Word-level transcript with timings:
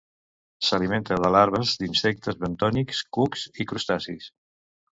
S'alimenta 0.67 1.17
de 1.25 1.29
larves 1.35 1.75
d'insectes 1.83 2.41
bentònics, 2.45 3.05
cucs 3.19 3.47
i 3.65 3.71
crustacis. 3.75 4.35